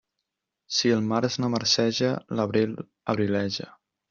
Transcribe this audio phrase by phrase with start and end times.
[0.77, 2.11] Si el març no marceja,
[2.41, 2.75] l'abril
[3.15, 3.71] abrileja.